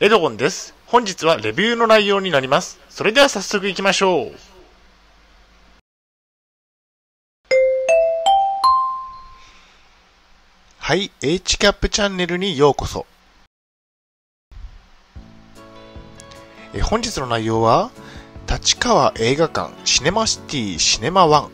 [0.00, 0.74] エドゴンです。
[0.86, 2.80] 本日はレビューの内容になります。
[2.90, 4.32] それでは早速行きましょう。
[10.78, 13.06] はい、HCAP チャンネルにようこそ。
[16.74, 17.92] え本日の内容は、
[18.50, 21.50] 立川映画館シネマシティシネマ1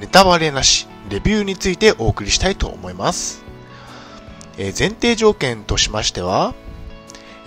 [0.00, 3.44] ネタバレなしレビューについてお送りしたいと思います。
[4.58, 6.52] え前提条件としましては、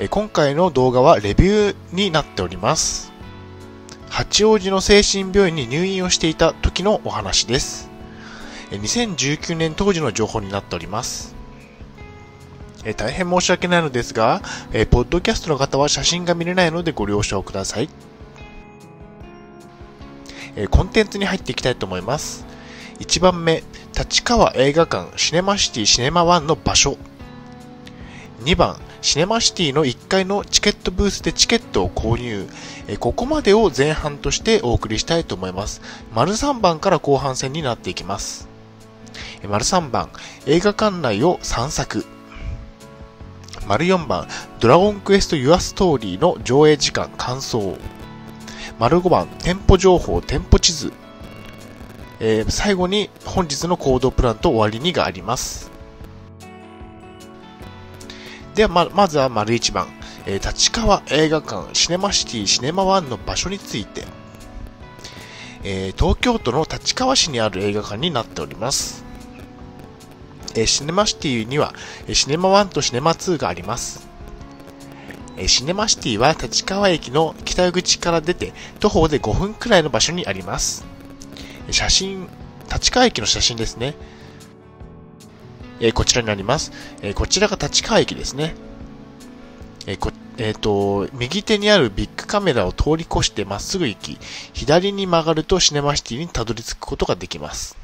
[0.07, 3.11] 今回の動画はレビューになっております。
[4.09, 7.89] 八王子の精神病院に入院をしていた時のお話です。
[8.71, 11.35] 2019年当時の情報になっております。
[12.95, 14.41] 大変申し訳ないのですが、
[14.89, 17.89] ポッドキャストの方は写真が見れないのでご了承ください。
[20.69, 22.45] コンテンツに入っていきたいと思います。
[22.99, 23.63] 1番目、
[23.97, 26.97] 立川映画館シネマシティシネマ1の場所。
[28.45, 32.47] 2番、シネマシティの1階のチケットブースでチケットを購入。
[32.87, 35.81] えここまでを前半としてお送りしたいと思います。
[36.13, 38.49] 丸3番から後半戦になっていきます。
[39.47, 40.09] 丸3番、
[40.45, 42.05] 映画館内を散策。
[43.67, 44.27] 丸4番、
[44.59, 47.77] ドラゴンクエストユアストーリーの上映時間感想。
[48.79, 50.91] 丸5番、店舗情報、店舗地図。
[52.19, 55.71] えー最後に本日の行動プランと終わりにがあります。
[58.59, 59.87] ではま、まずは丸1番、
[60.25, 64.03] えー立川映画館シネマシティシネマ1の場所について、
[65.63, 69.05] えー東京都の立川市にある映画館になっております。
[70.55, 71.73] えーシネマシティには、
[72.09, 74.05] えシネマ1とシネマ2があります。
[75.37, 78.51] えシネマシティは立川駅の北口から出て
[78.81, 80.85] 徒歩で5分くらいの場所にあります。
[81.71, 82.27] 写真、
[82.69, 83.95] 立川駅の写真ですね。
[85.79, 86.71] えこちらになります。
[87.01, 88.55] えこちらが立川駅ですね。
[89.87, 94.17] えこえーと、右手にあるビッグカメラを通り越してまっすぐ行き、
[94.53, 97.77] 左に曲がるとシネマシティにたどり着くことができます。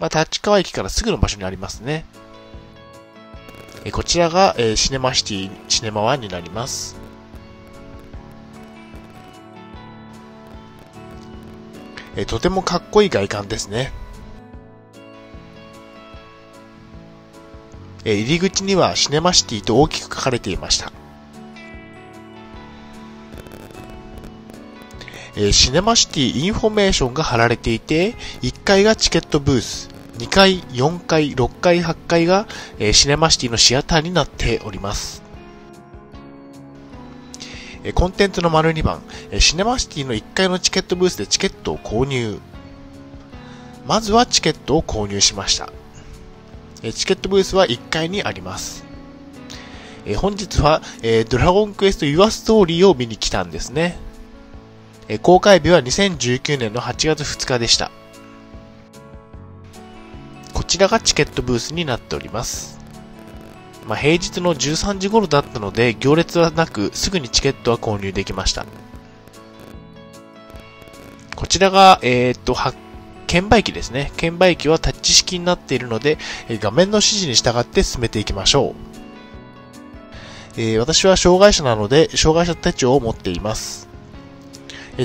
[0.00, 2.04] まあ、立川駅からすぐの場所にありますね。
[3.84, 6.96] えこちらが、えーシネマシティシネマ1になります。
[12.16, 13.92] えとてもかっこいい外観ですね。
[18.04, 20.92] え入り口にはシネマシティと大きく書かれていました。
[25.36, 29.88] えシネマシティインフォメーションが貼られていて、1階がチケットブース、
[30.18, 32.46] 2階、4階、6階、8階が、
[32.78, 35.22] えシネマシティのシアターになっております。
[37.94, 39.02] コンテンツの丸2番、
[39.40, 42.38] シネマシティの1階のチケットブースでチケットを購入。
[43.86, 45.68] まずはチケットを購入しました。
[46.92, 48.84] チケットブースは1階にあります。
[50.06, 53.96] え本日は、えドラゴンクエストユアストーリーを見に来たんですね。
[55.08, 57.90] え公開日は2019年の8月2日でした。
[60.52, 62.78] こちらがチケットブースになっております。
[63.86, 68.64] まあ、平日の13時頃だったので行列はなくすぐにチケットは購入できました。
[71.36, 72.72] こちらが、えーっと、は
[73.26, 74.12] 券売機ですね。
[74.16, 76.18] 券売機はタッチ式になっているので、
[76.50, 78.94] 画面の指示に従って進めていきましょう。
[80.56, 83.88] えー私は障害者なので、障害者手帳を持っています。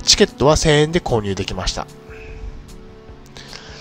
[0.04, 1.88] チケットは1000円で購入できました。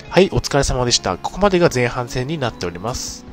[0.08, 1.18] はい、お疲れ様でした。
[1.18, 3.26] ここまでが前半戦になっております。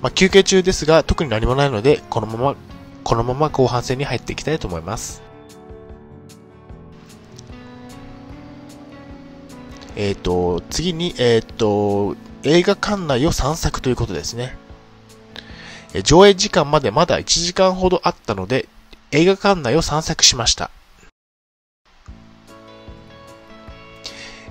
[0.00, 2.56] まあ、休憩中ですが、特に何もないので、このまま、
[3.02, 5.22] このまま後半戦に入っていきたいと思います。
[10.02, 14.56] えっ、と、次に、えっ、と、映画館内を散策ということですね。
[16.04, 18.66] 上映時間までまだ1時間ほどあったので、
[19.10, 20.70] 映画館内を散策しました。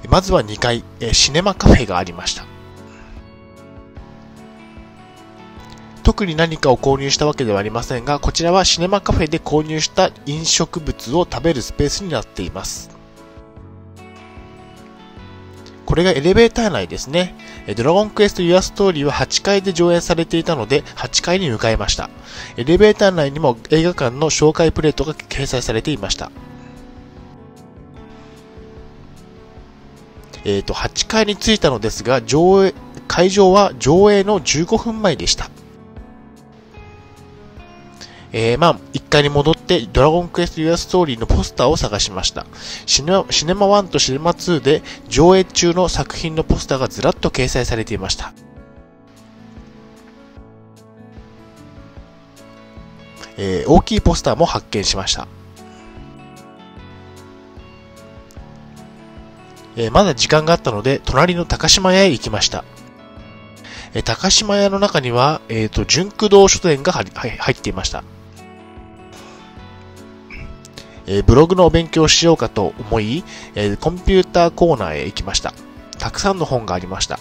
[0.08, 2.46] まずは2階、えシネマカフェがありました。
[6.04, 12.99] 特に何かを購入したわけではありませんが、こちらはシネマカフェで購入した飲食物を食べるスペースになっています。
[15.90, 17.34] これがエレベーター内ですね。
[17.76, 22.12] ドラゴンクエストユアストーリーは8階で上映されていたので、8階に向かいました。
[22.58, 26.32] エレベーター内にも映画館の紹介プレートが掲載されていました。
[30.46, 32.76] えっ、と、8階に着いたのですが、上映、
[33.08, 35.50] 会場は上映の15分前でした。
[38.32, 42.46] えー、まあ、1階に戻って、ドラゴンクエストユアストーリーのポスターを探しました。
[42.86, 48.34] シネマシネマ1とシネマ2で上映中の作品のポスターがずらっと掲載されていました。
[53.38, 55.28] えー、大きいポスターも発見しました。
[59.76, 62.64] えー、まだ時間があったので、隣の高島屋へ行きました。
[63.96, 68.04] えー、高島屋の中には、えっ、ー、と、純駆動書店が入っていました。
[71.10, 73.24] えブログのお勉強をしようかと思い、
[73.56, 75.54] えコンピューターコーナーへ行きました。
[75.98, 77.20] たくさんの本がありました。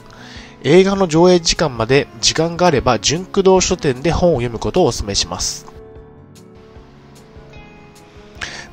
[0.63, 5.67] 映画の上映時間まで時間があれば、純駆動書店で本を読むことをお勧めします。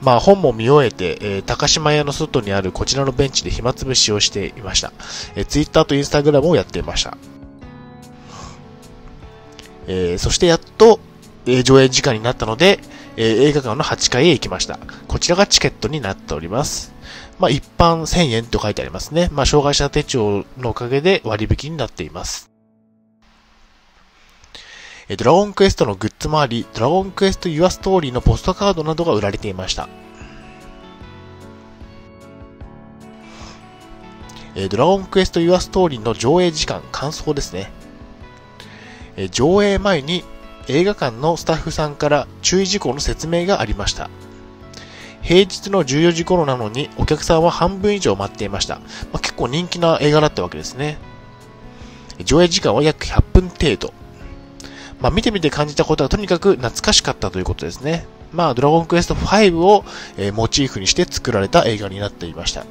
[0.01, 4.91] まあ本も見終えて、えー、高島屋の外にあるこちらのベンチで暇つぶしをしていました。
[5.35, 7.17] えー、Twitter と Instagram をやっていました。
[9.87, 10.99] えー、そしてやっと、
[11.45, 12.79] えー、上映時間になったので、
[13.17, 14.79] えー、映画館の8階へ行きました。
[15.15, 16.93] こちらがチケットになっております。
[17.39, 19.29] まあ、一般1000円と書いてありますね。
[19.31, 22.51] まあ、障害者手帳のおかげで割引になっています。
[25.17, 29.87] ドラゴンクエストのグッズもあり、ドラゴンクエスト Your Story のポストカードなどが売られていました。
[34.69, 37.71] ドラゴンクエスト Your Story の上映時間、感想ですね。
[39.31, 40.25] 上映前に
[40.67, 44.09] 映画館のスタッフさんから注意事項の説明がありました。
[45.25, 48.75] 平日の14時頃なのにお客さんは半分以上待っていました。
[48.75, 48.83] ま
[49.13, 50.99] あ、結構人気な映画だったわけですね。
[52.23, 53.91] 上映時間は約100分程度。
[55.01, 58.05] まあ、見てみて感じたことはとにかく懐かしかったということですね。
[58.33, 59.83] まあ、ドラゴンクエスト5を、
[60.17, 62.65] え、モチーフにして作られた映画になっていました。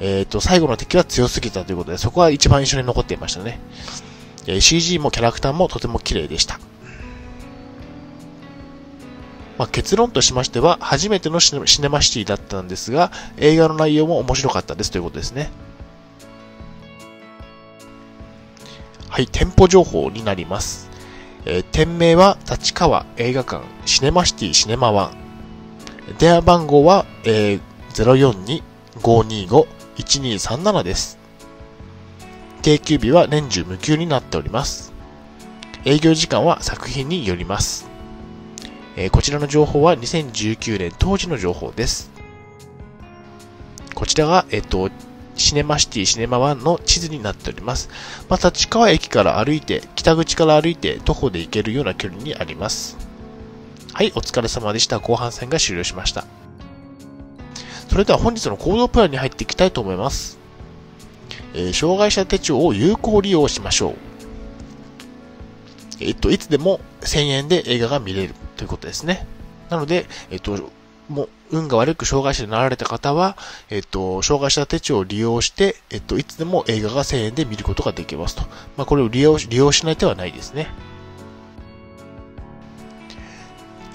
[0.00, 3.60] えっ、ー、と、最後の敵は強すぎたということで、そこは一番印象に残っていましたね。
[4.46, 6.60] え、CG もキャラクターもとても綺麗でした。
[9.58, 15.50] まあ、結論としましては、初めてのシネマシティだったんですが、映画の内容も面白かったですということですね。
[19.08, 20.90] はい、店舗情報になります。
[21.46, 25.16] えー、店名は立川映画館シネマシティシネマワン。
[26.18, 28.62] 電話番号は、えー、
[28.98, 31.18] 042-525-1237です。
[32.62, 34.92] 定休日は年中無休になっております。
[35.84, 37.93] 営業時間は作品によります。
[38.96, 42.10] えー、こちらの情報は2019年当時の情報です。
[43.94, 44.90] こちらが、えっ、と、
[45.36, 47.88] シネマシティシネマ1の地図になっております。
[48.28, 52.96] まあ、立川駅から歩いて、北口から歩いて徒歩で行けるような距離にあります。
[53.92, 55.00] はい、お疲れ様でした。
[55.00, 56.24] 後半戦が終了しました。
[57.88, 60.38] それでは本日の行動プランに入っていきたいと思います。
[61.54, 63.94] えー、障害者手帳を有効利用しましょう。
[66.00, 69.26] えっと、いつでも1000円で映画が見れるということですね。
[69.70, 70.70] なので、えっと、
[71.08, 73.36] もう、運が悪く障害者になられた方は、
[73.70, 78.42] えっと、障害者手帳を利用して、えっと、いつでも映画が1000円で見ることができますと。
[78.76, 80.68] まあ、これを利用し、利用しない手はないですね。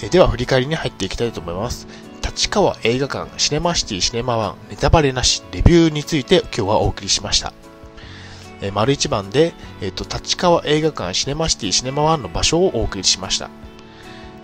[0.02, 1.88] えでは、振り返りに入っていきたいと思います。
[2.22, 7.54] 立川映画館シネマシティシネマワンネタバレなしレビューについて今日はお送りしました。
[8.62, 13.50] え丸一番で、えっ、と、立川映画館シネマシティシネマワンの場所をお送りしました。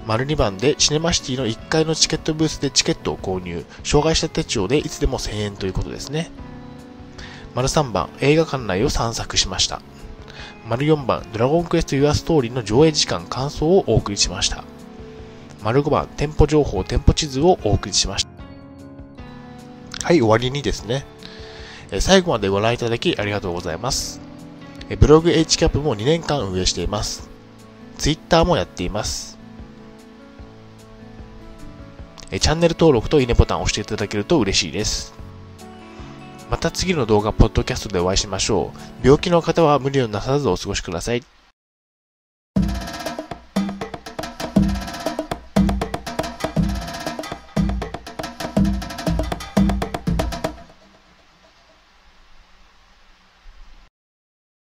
[0.06, 6.30] 丸2番でシネマシティの1階のチケットブースでチケットを購入、障害者手帳でいつでも1000円ということですね。
[7.56, 9.82] 丸3番、映画館内を散策しました。
[10.68, 14.64] 丸4番、ドラゴンクエストユアストーリーの上映時間感想をお送りしました。
[15.64, 18.30] 丸5番、店舗情報、店舗地図をお送りしました。
[20.06, 21.04] はい、終わりにですね。
[22.00, 24.22] 最後までご覧いただきありがとうございます。
[25.00, 27.28] ブログ HCAP も2年間運営しています。
[27.98, 29.35] Twitter もやっています。
[32.40, 35.14] チャンネル登録といいねボタンを押していただけると嬉しいです。
[36.50, 38.80] また次の動画、ポッドキャストでお会いしましょう。
[39.04, 41.24] 病気の方は無理をなさらずお過ごしください。